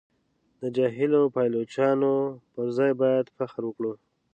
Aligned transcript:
د 0.61 0.63
جاهلو 0.75 1.21
پایلوچانو 1.35 2.13
پر 2.53 2.67
ځای 2.77 2.91
باید 3.01 3.33
فخر 3.37 3.61
وکړو. 3.65 3.93